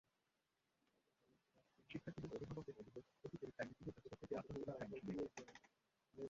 [1.89, 5.19] শিক্ষার্থীদের অভিভাবকদের অভিযোগ, ভর্তি পরীক্ষায় মুক্তিযোদ্ধা কোটা থেকে আটজন পরীক্ষায় অংশ নিয়েছিল।